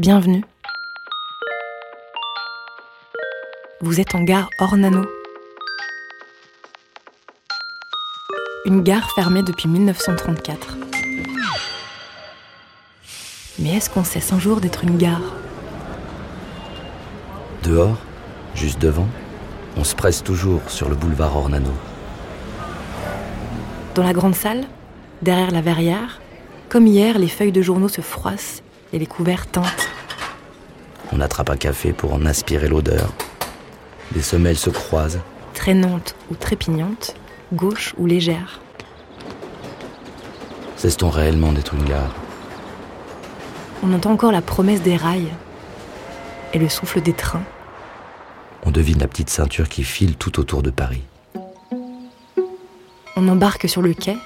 Bienvenue. 0.00 0.42
Vous 3.82 4.00
êtes 4.00 4.14
en 4.14 4.22
gare 4.22 4.48
Ornano. 4.58 5.04
Une 8.64 8.82
gare 8.82 9.10
fermée 9.10 9.42
depuis 9.42 9.68
1934. 9.68 10.78
Mais 13.58 13.76
est-ce 13.76 13.90
qu'on 13.90 14.02
cesse 14.02 14.32
un 14.32 14.38
jour 14.38 14.62
d'être 14.62 14.84
une 14.84 14.96
gare? 14.96 15.34
Dehors, 17.64 17.98
juste 18.54 18.78
devant, 18.78 19.08
on 19.76 19.84
se 19.84 19.94
presse 19.94 20.24
toujours 20.24 20.62
sur 20.68 20.88
le 20.88 20.94
boulevard 20.94 21.36
Ornano. 21.36 21.74
Dans 23.94 24.04
la 24.04 24.14
grande 24.14 24.34
salle, 24.34 24.64
derrière 25.20 25.50
la 25.50 25.60
verrière, 25.60 26.22
comme 26.70 26.86
hier, 26.86 27.18
les 27.18 27.28
feuilles 27.28 27.52
de 27.52 27.60
journaux 27.60 27.88
se 27.88 28.00
froissent 28.00 28.62
et 28.94 28.98
les 28.98 29.06
couverts 29.06 29.46
teintent. 29.46 29.89
On 31.12 31.20
attrape 31.20 31.50
un 31.50 31.56
café 31.56 31.92
pour 31.92 32.12
en 32.12 32.24
aspirer 32.24 32.68
l'odeur. 32.68 33.12
Des 34.12 34.22
semelles 34.22 34.58
se 34.58 34.70
croisent. 34.70 35.20
Traînantes 35.54 36.14
ou 36.30 36.34
trépignantes, 36.34 37.14
gauche 37.52 37.94
ou 37.98 38.06
légères. 38.06 38.60
Cesse-t-on 40.76 41.10
réellement 41.10 41.52
d'être 41.52 41.74
une 41.74 41.84
gare 41.84 42.14
On 43.82 43.92
entend 43.92 44.12
encore 44.12 44.32
la 44.32 44.40
promesse 44.40 44.82
des 44.82 44.96
rails 44.96 45.32
et 46.54 46.58
le 46.58 46.68
souffle 46.68 47.00
des 47.00 47.12
trains. 47.12 47.44
On 48.64 48.70
devine 48.70 48.98
la 48.98 49.08
petite 49.08 49.30
ceinture 49.30 49.68
qui 49.68 49.84
file 49.84 50.16
tout 50.16 50.38
autour 50.38 50.62
de 50.62 50.70
Paris. 50.70 51.02
On 53.16 53.28
embarque 53.28 53.68
sur 53.68 53.82
le 53.82 53.94
quai 53.94 54.16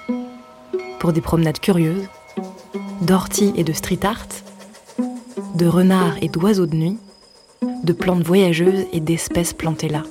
pour 0.98 1.12
des 1.12 1.20
promenades 1.20 1.60
curieuses, 1.60 2.08
d'orties 3.00 3.52
et 3.56 3.64
de 3.64 3.72
street 3.72 4.00
art, 4.04 4.26
de 5.54 5.66
renards 5.66 6.16
et 6.20 6.28
d'oiseaux 6.28 6.66
de 6.66 6.74
nuit, 6.74 6.98
de 7.84 7.92
plantes 7.92 8.22
voyageuses 8.22 8.86
et 8.92 9.00
d'espèces 9.00 9.52
plantées 9.52 9.88
là. 9.88 10.02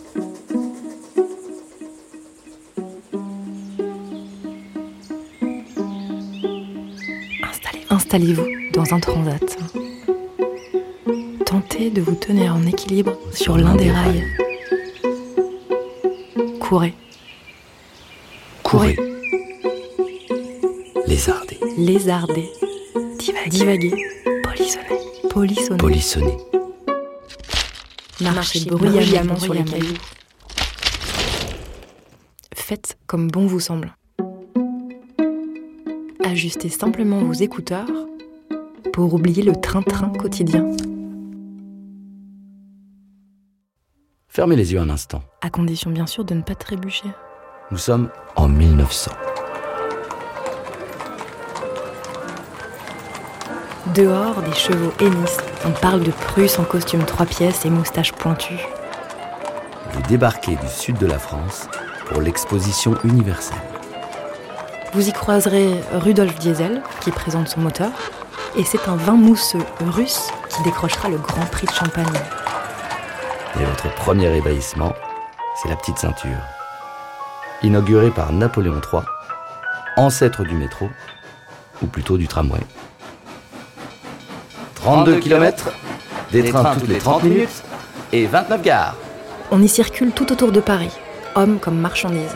Installez-vous 7.89 8.47
dans 8.73 8.93
un 8.93 8.99
transat. 8.99 9.57
Tentez 11.45 11.89
de 11.89 12.01
vous 12.01 12.15
tenir 12.15 12.55
en 12.55 12.65
équilibre 12.65 13.17
sur 13.31 13.57
l'un 13.57 13.75
des 13.75 13.91
rails. 13.91 14.23
Courez. 16.59 16.93
Courez. 18.63 18.97
Lézardez. 21.05 21.59
Lézardez. 21.77 22.49
Divaguer. 23.19 23.49
Divaguer. 23.49 23.93
Polissonner. 24.43 25.02
Polissonner. 25.33 25.77
Polissonner. 25.77 26.37
Marchez 28.21 28.65
bruyamment 28.69 29.35
sur 29.35 29.55
les 29.55 29.63
cailloux. 29.63 29.97
Faites 32.53 32.99
comme 33.07 33.29
bon 33.29 33.47
vous 33.47 33.59
semble. 33.59 33.95
Ajustez 36.23 36.69
simplement 36.69 37.17
vos 37.23 37.33
écouteurs 37.33 37.87
pour 38.93 39.15
oublier 39.15 39.41
le 39.41 39.55
train-train 39.55 40.09
quotidien. 40.09 40.71
Fermez 44.27 44.55
les 44.55 44.71
yeux 44.73 44.79
un 44.79 44.89
instant. 44.91 45.23
À 45.41 45.49
condition 45.49 45.89
bien 45.89 46.05
sûr 46.05 46.25
de 46.25 46.35
ne 46.35 46.43
pas 46.43 46.53
trébucher. 46.53 47.07
Nous 47.71 47.79
sommes 47.79 48.11
en 48.35 48.47
1900. 48.47 49.11
Dehors, 53.87 54.41
des 54.41 54.53
chevaux 54.53 54.93
hennissent. 55.01 55.41
On 55.65 55.71
parle 55.71 56.03
de 56.03 56.11
Prusse 56.11 56.57
en 56.57 56.63
costume 56.63 57.03
trois 57.03 57.25
pièces 57.25 57.65
et 57.65 57.69
moustache 57.69 58.13
pointue. 58.13 58.65
Vous 59.91 60.01
débarquez 60.03 60.55
du 60.55 60.67
sud 60.69 60.97
de 60.97 61.05
la 61.05 61.19
France 61.19 61.67
pour 62.05 62.21
l'exposition 62.21 62.95
universelle. 63.03 63.61
Vous 64.93 65.09
y 65.09 65.11
croiserez 65.11 65.81
Rudolf 65.91 66.39
Diesel, 66.39 66.81
qui 67.01 67.11
présente 67.11 67.49
son 67.49 67.59
moteur, 67.59 67.91
et 68.55 68.63
c'est 68.63 68.87
un 68.87 68.95
vin 68.95 69.15
mousseux 69.15 69.65
russe 69.81 70.29
qui 70.49 70.63
décrochera 70.63 71.09
le 71.09 71.17
Grand 71.17 71.45
Prix 71.47 71.67
de 71.67 71.73
Champagne. 71.73 72.05
Et 73.59 73.65
votre 73.65 73.93
premier 73.95 74.33
ébahissement, 74.37 74.93
c'est 75.61 75.67
la 75.67 75.75
petite 75.75 75.97
ceinture. 75.97 76.39
Inaugurée 77.63 78.11
par 78.11 78.31
Napoléon 78.31 78.79
III, 78.79 79.03
ancêtre 79.97 80.43
du 80.43 80.55
métro, 80.55 80.89
ou 81.81 81.87
plutôt 81.87 82.17
du 82.17 82.29
tramway. 82.29 82.61
32 84.83 85.19
km, 85.21 85.71
des 86.33 86.43
trains 86.51 86.75
toutes 86.75 86.89
les 86.89 86.97
30 86.97 87.23
minutes 87.23 87.63
et 88.11 88.25
29 88.25 88.61
gares. 88.61 88.97
On 89.49 89.61
y 89.63 89.69
circule 89.69 90.11
tout 90.11 90.29
autour 90.33 90.51
de 90.51 90.59
Paris, 90.59 90.91
hommes 91.35 91.57
comme 91.57 91.79
marchandises. 91.79 92.35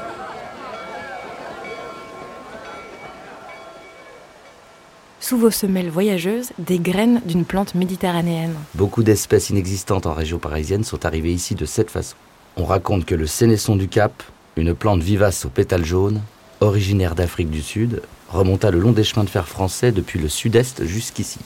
Sous 5.20 5.38
vos 5.38 5.52
semelles 5.52 5.90
voyageuses, 5.90 6.52
des 6.58 6.80
graines 6.80 7.22
d'une 7.26 7.44
plante 7.44 7.76
méditerranéenne. 7.76 8.56
Beaucoup 8.76 9.04
d'espèces 9.04 9.50
inexistantes 9.50 10.06
en 10.06 10.14
région 10.14 10.40
parisienne 10.40 10.86
sont 10.86 11.06
arrivées 11.06 11.34
ici 11.34 11.54
de 11.54 11.66
cette 11.66 11.92
façon. 11.92 12.16
On 12.56 12.64
raconte 12.64 13.04
que 13.04 13.16
le 13.16 13.28
sénesson 13.28 13.76
du 13.76 13.90
Cap, 13.90 14.24
une 14.56 14.74
plante 14.74 15.02
vivace 15.04 15.44
aux 15.44 15.50
pétales 15.50 15.84
jaunes, 15.84 16.22
originaire 16.62 17.14
d'Afrique 17.14 17.50
du 17.50 17.62
Sud, 17.62 18.04
remonta 18.30 18.72
le 18.72 18.80
long 18.80 18.94
des 18.94 19.04
chemins 19.04 19.26
de 19.26 19.30
fer 19.30 19.50
français 19.50 19.92
depuis 19.92 20.18
le 20.18 20.30
sud-est 20.30 20.86
jusqu'ici. 20.86 21.40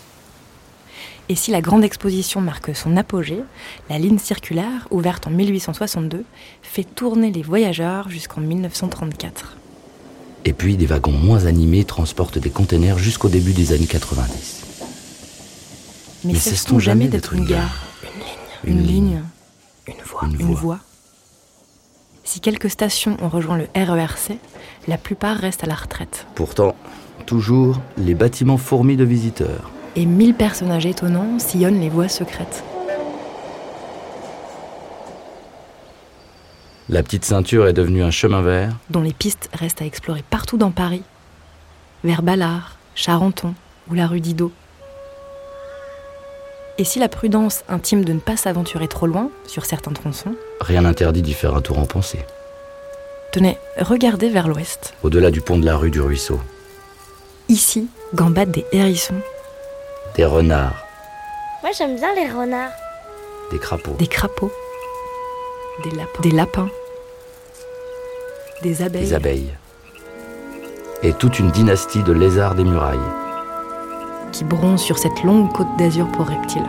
Et 1.32 1.36
si 1.36 1.50
la 1.50 1.62
grande 1.62 1.86
exposition 1.86 2.42
marque 2.42 2.76
son 2.76 2.98
apogée, 2.98 3.42
la 3.90 3.98
ligne 3.98 4.18
circulaire, 4.18 4.90
ouverte 4.92 5.28
en 5.28 5.30
1862, 5.30 6.26
fait 6.62 6.84
tourner 6.84 7.32
les 7.32 7.42
voyageurs 7.42 8.10
jusqu'en 8.10 8.42
1934. 8.42 9.56
Et 10.44 10.52
puis 10.52 10.76
des 10.76 10.88
wagons 10.88 11.14
moins 11.14 11.46
animés 11.46 11.86
transportent 11.86 12.38
des 12.38 12.50
containers 12.50 12.98
jusqu'au 13.00 13.30
début 13.30 13.54
des 13.54 13.72
années 13.72 13.86
90. 13.86 14.66
Mais, 16.26 16.34
Mais 16.34 16.38
cesse-t-on 16.38 16.80
jamais 16.80 17.08
d'être 17.08 17.32
une 17.32 17.46
gare 17.46 17.78
Une 18.66 18.76
ligne, 18.76 18.82
une, 18.82 18.86
ligne, 18.86 19.22
une 19.88 20.04
voie, 20.04 20.22
Une 20.26 20.32
une 20.34 20.48
voie. 20.48 20.56
voie. 20.60 20.80
Si 22.26 22.42
quelques 22.42 22.70
stations 22.70 23.16
ont 23.22 23.30
rejoint 23.30 23.58
le 23.58 23.70
RERC, 23.74 24.38
la 24.90 24.98
plupart 24.98 25.38
restent 25.38 25.64
à 25.64 25.68
la 25.68 25.76
retraite. 25.76 26.28
Pourtant, 26.36 26.76
toujours, 27.26 27.80
les 27.98 28.16
bâtiments 28.16 28.58
fourmis 28.58 28.98
de 28.98 29.06
visiteurs. 29.06 29.72
Et 29.96 30.06
mille 30.06 30.34
personnages 30.34 30.86
étonnants 30.86 31.38
sillonnent 31.40 31.82
les 31.82 31.90
voies 31.90 32.08
secrètes. 32.08 32.64
La 36.90 37.04
petite 37.04 37.26
ceinture 37.26 37.68
est 37.68 37.74
devenue 37.74 38.04
un 38.04 38.12
chemin 38.12 38.42
vert. 38.42 38.74
dont 38.90 39.02
les 39.02 39.14
pistes 39.14 39.50
restent 39.54 39.82
à 39.82 39.86
explorer 39.86 40.24
partout 40.30 40.58
dans 40.58 40.72
Paris, 40.72 41.04
vers 42.04 42.22
Ballard, 42.22 42.78
Charenton 42.96 43.54
ou 43.90 43.94
la 43.94 44.08
rue 44.08 44.20
Didot. 44.20 44.52
Et 46.78 46.84
si 46.84 47.00
la 47.00 47.08
prudence 47.10 47.64
intime 47.70 48.04
de 48.04 48.14
ne 48.14 48.20
pas 48.20 48.38
s'aventurer 48.38 48.88
trop 48.88 49.08
loin 49.08 49.30
sur 49.48 49.66
certains 49.66 49.92
tronçons, 49.92 50.36
Rien 50.62 50.82
n'interdit 50.82 51.22
d'y 51.22 51.34
faire 51.34 51.56
un 51.56 51.62
tour 51.62 51.80
en 51.80 51.86
pensée. 51.86 52.26
tenez, 53.32 53.58
regardez 53.80 54.30
vers 54.30 54.48
l'ouest. 54.48 54.94
Au-delà 55.04 55.32
du 55.32 55.42
pont 55.42 55.58
de 55.58 55.66
la 55.66 55.76
rue 55.78 55.92
du 55.92 56.02
Ruisseau, 56.02 56.40
Ici, 57.50 57.88
gambadent 58.16 58.52
des 58.52 58.66
hérissons, 58.72 59.20
des 60.16 60.26
renards, 60.26 60.86
Moi 61.64 61.72
j'aime 61.78 61.96
bien 61.96 62.14
les 62.16 62.30
renards. 62.30 62.72
des 63.52 63.60
crapauds, 63.60 63.96
des 63.98 64.08
crapauds, 64.08 64.52
des 65.84 65.92
lapins, 65.92 66.22
des, 66.22 66.32
lapins, 66.32 66.70
des 68.62 68.82
abeilles, 68.82 69.02
des 69.04 69.14
abeilles. 69.14 69.54
Et 71.04 71.14
toute 71.14 71.40
une 71.40 71.50
dynastie 71.52 72.04
de 72.04 72.12
lézards 72.12 72.56
des 72.56 72.64
murailles. 72.64 73.00
qui 74.32 74.44
bronzent 74.46 74.82
sur 74.82 74.98
cette 74.98 75.24
longue 75.24 75.52
côte 75.52 75.68
d'azur 75.78 76.08
pour 76.12 76.26
reptiles. 76.28 76.68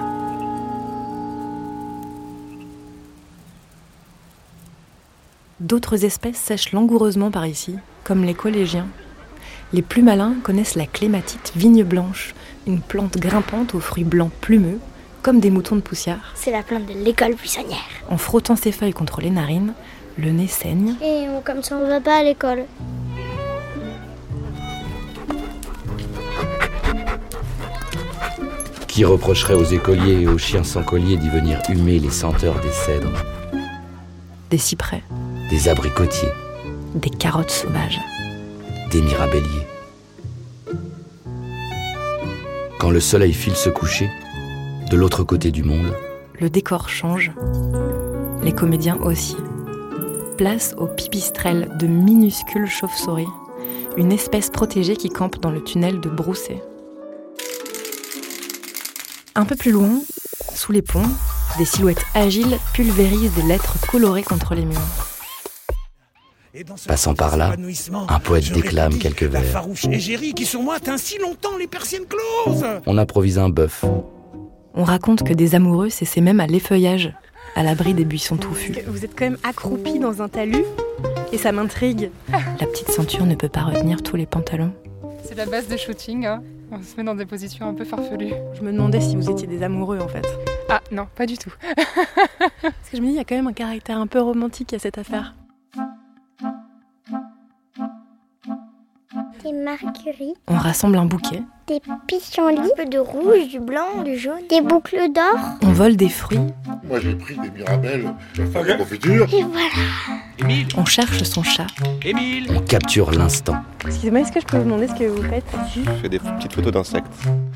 D'autres 5.61 6.05
espèces 6.05 6.39
sèchent 6.39 6.73
langoureusement 6.73 7.31
par 7.31 7.47
ici, 7.47 7.77
comme 8.05 8.25
les 8.25 8.35
collégiens. 8.35 8.89
Les 9.73 9.83
plus 9.83 10.03
malins 10.03 10.35
connaissent 10.43 10.75
la 10.75 10.87
clématite 10.87 11.53
vigne 11.57 11.85
blanche, 11.85 12.35
une 12.67 12.81
plante 12.81 13.17
grimpante 13.19 13.75
aux 13.75 13.81
fruits 13.81 14.05
blancs 14.05 14.31
plumeux, 14.41 14.79
comme 15.23 15.41
des 15.41 15.51
moutons 15.51 15.77
de 15.77 15.81
poussière. 15.81 16.33
C'est 16.35 16.51
la 16.51 16.63
plante 16.63 16.87
de 16.87 16.93
l'école 17.05 17.35
buissonnière. 17.35 17.79
En 18.11 18.19
frottant 18.19 18.57
ses 18.57 18.73
feuilles 18.73 18.93
contre 18.93 19.21
les 19.21 19.31
narines, 19.31 19.73
le 20.19 20.31
nez 20.31 20.49
saigne, 20.49 20.95
Et 21.03 21.27
on- 21.29 21.41
comme 21.41 21.63
ça 21.63 21.77
on 21.77 21.87
va 21.89 22.01
pas 22.01 22.19
à 22.19 22.23
l'école. 22.23 22.65
Qui 28.89 29.05
reprocherait 29.05 29.55
aux 29.55 29.65
écoliers 29.65 30.21
et 30.23 30.27
aux 30.29 30.37
chiens 30.39 30.65
sans 30.65 30.83
collier 30.83 31.17
d'y 31.17 31.31
venir 31.31 31.59
humer 31.71 31.99
les 31.99 32.11
senteurs 32.11 32.61
des 32.61 32.71
cèdres, 32.71 33.23
des 34.51 34.59
cyprès, 34.59 35.03
des 35.49 35.69
abricotiers, 35.69 36.29
des 36.95 37.09
carottes 37.11 37.51
sauvages. 37.51 38.01
Des 38.93 39.01
mirabelliers 39.01 39.67
Quand 42.79 42.91
le 42.91 43.01
soleil 43.01 43.33
file 43.33 43.57
se 43.57 43.71
coucher, 43.71 44.11
De 44.91 44.97
l'autre 44.99 45.25
côté 45.25 45.51
du 45.51 45.63
monde, 45.63 45.95
le 46.39 46.51
décor 46.51 46.91
change, 46.91 47.33
les 48.43 48.53
comédiens 48.53 48.99
aussi. 48.99 49.37
Place 50.37 50.75
aux 50.77 50.89
pipistrelles 50.89 51.71
de 51.79 51.87
minuscules 51.87 52.69
chauves-souris, 52.69 53.29
une 53.97 54.13
espèce 54.13 54.51
protégée 54.51 54.97
qui 54.97 55.09
campe 55.09 55.41
dans 55.41 55.51
le 55.51 55.65
tunnel 55.65 56.01
de 56.01 56.11
Brousset. 56.11 56.63
Un 59.35 59.47
peu 59.47 59.57
plus 59.57 59.73
loin, 59.73 60.01
sous 60.55 60.73
les 60.73 60.83
ponts, 60.83 61.09
des 61.57 61.65
silhouettes 61.65 62.05
agiles 62.15 62.59
pulvérisent 62.75 63.35
des 63.35 63.43
lettres 63.43 63.79
colorées 63.91 64.25
contre 64.25 64.55
les 64.55 64.67
murs. 64.67 65.12
Passant 66.87 67.15
par 67.15 67.37
là, 67.39 67.55
un 68.09 68.19
poète 68.21 68.53
déclame 68.53 68.99
quelques 68.99 69.23
vers. 69.23 69.43
farouche 69.43 69.87
égérie 69.87 70.35
qui 70.35 70.45
sur 70.45 70.63
moi 70.63 70.79
tint 70.81 70.99
si 70.99 71.17
longtemps 71.19 71.57
les 71.59 71.67
persiennes 71.67 72.05
closes. 72.07 72.67
On 72.87 72.99
improvise 72.99 73.39
un 73.39 73.49
bœuf. 73.49 73.85
On 74.75 74.85
raconte 74.85 75.23
que 75.23 75.33
des 75.33 75.55
amoureux 75.55 75.89
s'essaient 75.89 76.21
même 76.21 76.41
à 76.41 76.47
l'effeuillage, 76.47 77.15
à 77.57 77.63
l'abri 77.63 77.95
des 77.95 78.05
buissons 78.05 78.37
touffus. 78.37 78.75
Vous 78.87 79.05
êtes 79.05 79.19
quand 79.19 79.25
même 79.25 79.39
accroupi 79.45 79.99
dans 79.99 80.21
un 80.21 80.29
talus 80.29 80.65
et 81.33 81.39
ça 81.39 81.53
m'intrigue. 81.53 82.11
La 82.61 82.67
petite 82.67 82.91
ceinture 82.91 83.25
ne 83.25 83.35
peut 83.35 83.49
pas 83.49 83.63
retenir 83.63 84.03
tous 84.03 84.17
les 84.17 84.27
pantalons. 84.27 84.75
C'est 85.25 85.35
la 85.37 85.47
base 85.47 85.69
de 85.69 85.77
shooting. 85.79 86.27
hein. 86.27 86.43
On 86.71 86.83
se 86.83 86.97
met 86.99 87.05
dans 87.05 87.15
des 87.15 87.27
positions 87.27 87.69
un 87.69 87.75
peu 87.75 87.85
farfelues. 87.85 88.35
Je 88.55 88.63
me 88.63 88.73
demandais 88.73 89.01
si 89.01 89.17
vous 89.17 89.31
étiez 89.31 89.47
des 89.47 89.63
amoureux 89.63 90.01
en 90.01 90.09
fait. 90.09 90.27
Ah 90.69 90.81
non, 90.91 91.07
pas 91.17 91.25
du 91.27 91.39
tout. 91.39 91.53
Parce 92.63 92.91
que 92.91 92.97
je 92.97 93.01
me 93.03 93.07
dis, 93.07 93.13
il 93.13 93.17
y 93.17 93.21
a 93.21 93.25
quand 93.25 93.37
même 93.37 93.47
un 93.47 93.53
caractère 93.53 93.99
un 93.99 94.07
peu 94.07 94.21
romantique 94.21 94.73
à 94.75 94.79
cette 94.79 94.97
affaire. 94.99 95.35
On 100.49 100.57
rassemble 100.57 100.97
un 100.99 101.07
bouquet, 101.07 101.43
des 101.67 101.81
pissenlits, 102.07 102.59
un 102.59 102.77
peu 102.77 102.89
de 102.89 102.99
rouge, 102.99 103.49
du 103.49 103.61
blanc, 103.61 104.03
du 104.05 104.17
jaune, 104.19 104.41
des 104.51 104.61
boucles 104.61 105.13
d'or. 105.15 105.39
on 105.63 105.73
vole 105.73 105.97
des 105.97 106.09
fruits, 106.09 106.39
Moi 106.89 106.99
j'ai 107.01 107.15
pris 107.15 107.37
des 107.37 107.51
mirabelles, 107.51 108.13
je 108.35 108.43
vais 108.43 108.51
faire 108.51 108.65
des 108.65 108.77
confitures. 108.77 109.27
Et 109.33 109.43
voilà. 109.43 109.69
Émile, 110.39 110.67
on 110.77 110.85
cherche 110.85 111.23
son 111.23 111.43
chat, 111.43 111.67
Émile. 112.05 112.49
On 112.57 112.61
capture 112.61 113.11
l'instant. 113.13 113.57
Excusez-moi, 113.87 114.21
est-ce 114.21 114.33
que 114.33 114.41
je 114.41 114.47
peux 114.47 114.57
vous 114.59 114.65
demander 114.65 114.89
ce 114.89 114.95
que 114.95 115.05
vous 115.05 115.23
faites 115.23 115.45
Je 115.75 115.91
fais 116.01 116.09
des 116.09 116.19
petites 116.19 116.53
photos 116.53 116.73
d'insectes. 116.73 117.07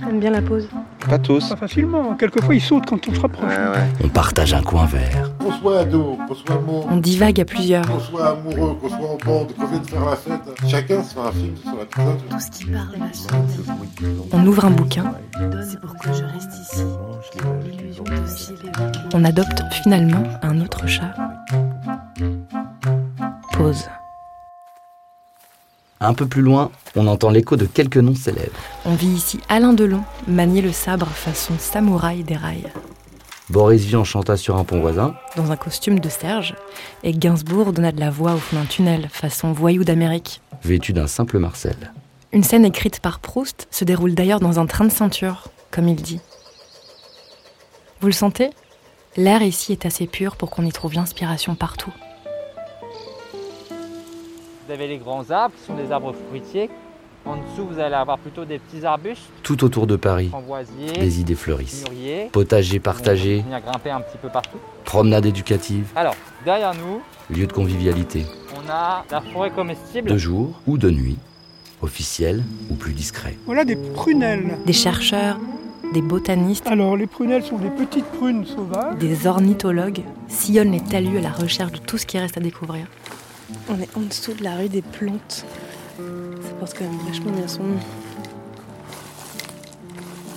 J'aime 0.00 0.20
bien 0.20 0.30
la 0.30 0.42
pose. 0.42 0.68
Pas 1.08 1.18
tous. 1.18 1.48
Pas 1.48 1.56
facilement, 1.56 2.14
quelquefois 2.14 2.54
ils 2.54 2.60
sautent 2.60 2.86
quand 2.86 3.08
on 3.08 3.14
se 3.14 3.20
rapproche. 3.20 3.48
Ouais, 3.48 3.56
ouais. 3.56 3.86
On 4.04 4.08
partage 4.08 4.54
un 4.54 4.62
coin 4.62 4.86
vert. 4.86 5.32
Qu'on 5.38 5.52
soit 5.52 5.80
ado, 5.80 6.16
qu'on 6.28 6.34
soit 6.34 6.60
mort, 6.60 6.86
on 6.90 6.96
divague 6.96 7.40
à 7.40 7.44
plusieurs. 7.44 7.86
qu'on 7.86 8.00
soit 8.00 8.30
amoureux, 8.30 8.76
qu'on 8.80 8.88
soit 8.88 8.98
en 8.98 9.16
bande, 9.24 9.52
qu'on 9.54 9.66
vienne 9.66 9.84
faire 9.84 10.04
la 10.04 10.16
fête, 10.16 10.40
chacun 10.68 11.02
se 11.02 11.14
fait 11.14 11.20
un 11.20 11.32
film 11.32 11.56
sur 11.56 11.76
la 11.76 11.84
petite 11.84 12.28
Tout 12.28 12.40
ce 12.40 12.50
qui 12.50 12.64
parle 12.70 12.96
m'a 12.98 13.06
On 14.32 14.46
ouvre 14.46 14.64
un 14.64 14.70
bouquin, 14.70 15.14
C'est 15.69 15.81
pour 15.81 15.96
que 15.96 16.12
je 16.12 16.22
reste 16.25 16.52
ici. 16.60 16.82
L'illusion 17.64 18.04
de 18.04 18.26
s'y 18.26 18.52
éveiller. 18.52 18.72
on 19.14 19.25
adopte 19.25 19.62
finalement 19.72 20.22
un 20.43 20.60
autre 20.60 20.87
chat. 20.87 21.14
Pause. 23.52 23.88
Un 26.00 26.12
peu 26.12 26.26
plus 26.26 26.43
loin, 26.43 26.70
on 26.94 27.06
entend 27.06 27.31
l'écho 27.31 27.56
de 27.56 27.64
quelques 27.64 27.96
noms 27.96 28.14
célèbres. 28.14 28.52
On 28.84 28.94
vit 28.94 29.08
ici 29.08 29.40
Alain 29.48 29.72
Delon, 29.72 30.02
manier 30.28 30.60
le 30.60 30.72
sabre 30.72 31.06
façon 31.08 31.54
samouraï 31.58 32.22
des 32.22 32.37
rails, 32.37 32.70
Boris 33.49 33.84
Vian 33.84 34.04
chanta 34.04 34.37
sur 34.37 34.56
un 34.56 34.64
pont 34.64 34.81
voisin. 34.81 35.14
dans 35.37 35.52
un 35.52 35.56
costume 35.56 36.00
de 36.00 36.08
Serge, 36.08 36.54
et 37.02 37.12
Gainsbourg 37.12 37.72
donna 37.72 37.92
de 37.92 38.00
la 38.00 38.10
voix 38.10 38.34
au 38.34 38.38
fond 38.38 38.56
d'un 38.56 38.66
tunnel 38.66 39.08
façon 39.10 39.52
voyou 39.52 39.84
d'Amérique. 39.84 40.42
vêtu 40.62 40.92
d'un 40.92 41.06
simple 41.06 41.38
Marcel. 41.38 41.76
Une 42.36 42.44
scène 42.44 42.66
écrite 42.66 43.00
par 43.00 43.18
Proust 43.20 43.66
se 43.70 43.86
déroule 43.86 44.14
d'ailleurs 44.14 44.40
dans 44.40 44.60
un 44.60 44.66
train 44.66 44.84
de 44.84 44.90
ceinture, 44.92 45.44
comme 45.70 45.88
il 45.88 45.96
dit. 45.96 46.20
Vous 48.02 48.08
le 48.08 48.12
sentez? 48.12 48.50
L'air 49.16 49.40
ici 49.40 49.72
est 49.72 49.86
assez 49.86 50.06
pur 50.06 50.36
pour 50.36 50.50
qu'on 50.50 50.66
y 50.66 50.70
trouve 50.70 50.92
l'inspiration 50.92 51.54
partout. 51.54 51.94
Vous 54.66 54.70
avez 54.70 54.86
les 54.86 54.98
grands 54.98 55.30
arbres 55.30 55.54
qui 55.58 55.64
sont 55.64 55.76
des 55.76 55.90
arbres 55.90 56.14
fruitiers. 56.28 56.68
En 57.24 57.36
dessous, 57.36 57.68
vous 57.70 57.78
allez 57.80 57.94
avoir 57.94 58.18
plutôt 58.18 58.44
des 58.44 58.58
petits 58.58 58.84
arbustes, 58.84 59.22
Tout 59.42 59.64
autour 59.64 59.86
de 59.86 59.96
Paris, 59.96 60.30
des 60.94 61.20
idées 61.20 61.34
fleurissent. 61.36 61.84
mûriers. 61.88 62.28
Potager 62.32 62.76
On 62.76 62.82
partagé, 62.82 63.36
va 63.38 63.42
venir 63.44 63.60
grimper 63.62 63.90
un 63.92 64.02
petit 64.02 64.18
peu 64.18 64.28
partout. 64.28 64.58
promenade 64.84 65.24
éducative, 65.24 65.86
Alors, 65.96 66.14
derrière 66.44 66.74
nous, 66.74 67.00
lieu 67.34 67.46
de 67.46 67.52
convivialité. 67.54 68.26
on 68.54 68.70
a 68.70 69.06
la 69.10 69.22
forêt 69.22 69.50
comestible. 69.50 70.10
De 70.10 70.18
jour 70.18 70.60
ou 70.66 70.76
de 70.76 70.90
nuit, 70.90 71.16
officiel 71.82 72.43
ou 72.70 72.75
plus 72.75 72.93
discret. 72.93 73.37
Voilà 73.46 73.64
des 73.64 73.76
prunelles. 73.76 74.58
Des 74.67 74.73
chercheurs, 74.73 75.38
des 75.93 76.02
botanistes, 76.02 76.67
Alors 76.67 76.96
les 76.96 77.06
prunelles 77.06 77.44
sont 77.44 77.58
des 77.58 77.70
petites 77.70 78.06
prunes 78.06 78.44
sauvages. 78.44 78.99
des 78.99 79.26
ornithologues 79.26 80.02
sillonnent 80.28 80.73
les 80.73 80.81
talus 80.81 81.19
à 81.19 81.20
la 81.20 81.31
recherche 81.31 81.73
de 81.73 81.78
tout 81.78 81.99
ce 81.99 82.06
qui 82.06 82.19
reste 82.19 82.37
à 82.37 82.40
découvrir. 82.40 82.87
On 83.69 83.81
est 83.81 83.96
en 83.96 84.00
dessous 84.00 84.34
de 84.34 84.43
la 84.43 84.56
rue 84.56 84.69
des 84.69 84.82
plantes. 84.82 85.44
Ça 85.96 86.52
porte 86.58 86.75
quand 86.76 86.84
même 86.84 86.99
vachement 87.06 87.31
bien 87.31 87.46
son 87.46 87.62
nom. 87.62 87.78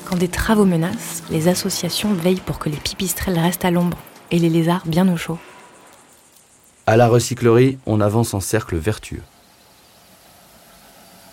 Quand 0.06 0.16
des 0.18 0.28
travaux 0.28 0.66
menacent, 0.66 1.24
les 1.30 1.48
associations 1.48 2.14
veillent 2.14 2.42
pour 2.46 2.60
que 2.60 2.70
les 2.70 2.78
pipistrelles 2.78 3.38
restent 3.40 3.66
à 3.66 3.72
l'ombre 3.72 3.98
et 4.32 4.40
les 4.40 4.50
lézards 4.50 4.84
bien 4.86 5.12
au 5.12 5.18
chaud. 5.18 5.38
À 6.88 6.98
la 6.98 7.08
recyclerie, 7.08 7.78
on 7.86 8.02
avance 8.02 8.34
en 8.34 8.40
cercle 8.40 8.76
vertueux. 8.78 9.22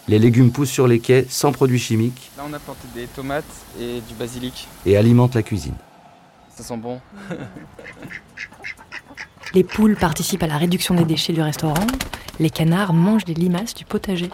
Les 0.08 0.18
légumes 0.18 0.52
poussent 0.52 0.70
sur 0.70 0.86
les 0.86 1.00
quais 1.00 1.26
sans 1.28 1.50
produits 1.52 1.78
chimiques 1.80 2.30
Là, 2.36 2.44
on 2.48 2.52
a 2.52 2.58
planté 2.58 2.86
des 2.94 3.06
tomates 3.06 3.44
et 3.80 4.00
du 4.06 4.14
basilic. 4.14 4.68
et 4.84 4.96
alimentent 4.96 5.34
la 5.34 5.42
cuisine. 5.42 5.74
Ça 6.54 6.62
sent 6.62 6.76
bon. 6.76 7.00
Les 9.54 9.64
poules 9.64 9.96
participent 9.96 10.42
à 10.42 10.46
la 10.46 10.58
réduction 10.58 10.94
des 10.94 11.04
déchets 11.04 11.32
du 11.32 11.40
restaurant, 11.40 11.86
les 12.38 12.50
canards 12.50 12.92
mangent 12.92 13.24
les 13.26 13.34
limaces 13.34 13.74
du 13.74 13.84
potager. 13.84 14.28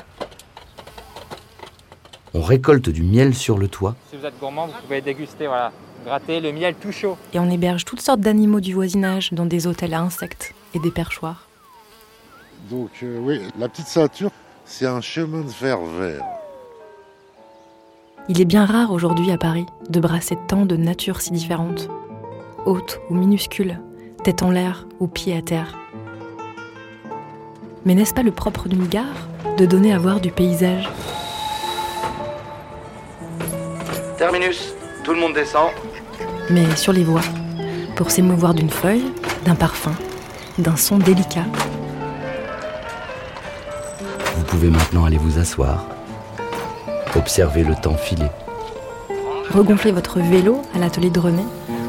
On 2.34 2.40
récolte 2.42 2.88
du 2.88 3.02
miel 3.02 3.34
sur 3.34 3.58
le 3.58 3.68
toit 3.68 3.94
Si 4.10 4.16
vous 4.16 4.24
êtes 4.24 4.38
gourmand, 4.40 4.66
vous 4.66 4.72
pouvez 4.82 5.00
déguster, 5.00 5.46
voilà. 5.46 5.70
Gratter 6.04 6.40
le 6.40 6.50
miel 6.52 6.74
tout 6.74 6.90
chaud. 6.90 7.16
Et 7.32 7.38
on 7.38 7.48
héberge 7.50 7.84
toutes 7.84 8.00
sortes 8.00 8.20
d'animaux 8.20 8.60
du 8.60 8.74
voisinage 8.74 9.32
dans 9.32 9.46
des 9.46 9.66
hôtels 9.68 9.94
à 9.94 10.00
insectes 10.00 10.54
et 10.74 10.80
des 10.80 10.90
perchoirs. 10.90 11.46
Donc 12.70 12.90
euh, 13.02 13.18
oui, 13.20 13.40
la 13.58 13.68
petite 13.68 13.86
ceinture, 13.86 14.30
c'est 14.64 14.86
un 14.86 15.00
chemin 15.00 15.42
de 15.42 15.50
fer 15.50 15.78
vert. 15.80 16.24
Il 18.28 18.40
est 18.40 18.46
bien 18.46 18.64
rare 18.64 18.92
aujourd'hui 18.92 19.30
à 19.32 19.38
Paris 19.38 19.66
de 19.90 20.00
brasser 20.00 20.38
tant 20.48 20.64
de 20.64 20.76
natures 20.76 21.20
si 21.20 21.32
différentes. 21.32 21.88
Hautes 22.66 23.00
ou 23.10 23.14
minuscules, 23.14 23.80
tête 24.22 24.42
en 24.42 24.50
l'air 24.50 24.86
ou 25.00 25.08
pieds 25.08 25.36
à 25.36 25.42
terre. 25.42 25.76
Mais 27.84 27.94
n'est-ce 27.94 28.14
pas 28.14 28.22
le 28.22 28.30
propre 28.30 28.68
d'une 28.68 28.86
gare 28.86 29.28
de 29.58 29.66
donner 29.66 29.92
à 29.92 29.98
voir 29.98 30.20
du 30.20 30.30
paysage? 30.30 30.88
Terminus, 34.16 34.72
tout 35.02 35.12
le 35.12 35.20
monde 35.20 35.34
descend. 35.34 35.70
mais 36.50 36.76
sur 36.76 36.92
les 36.92 37.02
voies, 37.02 37.22
pour 37.96 38.10
s'émouvoir 38.10 38.54
d'une 38.54 38.70
feuille, 38.70 39.04
d'un 39.44 39.56
parfum, 39.56 39.94
d'un 40.58 40.76
son 40.76 40.98
délicat. 40.98 41.46
Pouvez 44.52 44.68
maintenant 44.68 45.06
aller 45.06 45.16
vous 45.16 45.38
asseoir. 45.38 45.86
Observez 47.16 47.64
le 47.64 47.74
temps 47.74 47.96
filer. 47.96 48.28
Regonfler 49.50 49.92
votre 49.92 50.20
vélo 50.20 50.60
à 50.74 50.78
l'atelier 50.78 51.08
de 51.08 51.18
René 51.18 51.42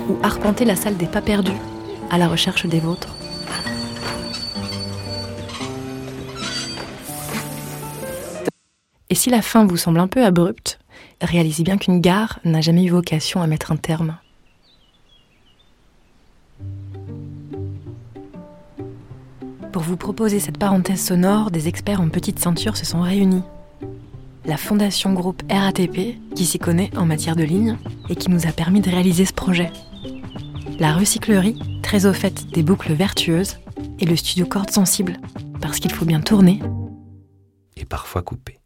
ou 0.08 0.15
arpenter 0.24 0.63
la 0.63 0.77
salle 0.77 0.96
des 0.96 1.05
pas 1.05 1.22
perdus 1.22 1.51
à 2.10 2.17
la 2.17 2.29
recherche 2.29 2.65
des 2.65 2.79
vôtres. 2.79 3.10
Et 9.10 9.15
si 9.15 9.29
la 9.29 9.41
fin 9.41 9.65
vous 9.65 9.75
semble 9.75 10.00
un 10.00 10.08
peu 10.08 10.24
abrupte, 10.24 10.79
réalisez 11.22 11.63
bien 11.63 11.77
qu'une 11.77 12.00
gare 12.00 12.39
n'a 12.46 12.62
jamais 12.62 12.86
eu 12.86 12.91
vocation 12.91 13.41
à 13.41 13.48
mettre 13.48 13.74
un 13.74 13.77
terme. 13.77 14.15
Pour 19.74 19.82
vous 19.82 19.98
proposer 19.98 20.39
cette 20.39 20.60
parenthèse 20.60 21.03
sonore, 21.03 21.50
des 21.50 21.68
experts 21.68 22.00
en 22.00 22.08
petite 22.08 22.38
ceinture 22.38 22.77
se 22.77 22.86
sont 22.86 23.01
réunis. 23.01 23.42
La 24.46 24.56
fondation 24.56 25.13
groupe 25.13 25.42
RATP, 25.50 26.20
qui 26.36 26.46
s'y 26.46 26.60
connaît 26.60 26.96
en 26.96 27.08
matière 27.08 27.36
de 27.36 27.44
ligne 27.44 27.80
et 28.08 28.15
qui 28.15 28.30
nous 28.30 28.46
a 28.46 28.51
permis 28.51 28.82
de 28.82 28.92
réaliser 28.92 29.25
ce 29.25 29.34
projet. 29.34 29.72
La 30.77 30.94
recyclerie, 30.94 31.58
très 31.82 32.06
au 32.06 32.13
fait 32.13 32.51
des 32.51 32.62
boucles 32.62 32.94
vertueuses, 32.94 33.58
et 34.00 34.06
le 34.06 34.15
studio 34.15 34.46
Corde 34.46 34.70
Sensible, 34.70 35.18
parce 35.60 35.80
qu'il 35.80 35.92
faut 35.92 36.06
bien 36.06 36.22
tourner 36.22 36.60
Et 37.75 37.86
parfois 37.86 38.22
couper. 38.22 38.62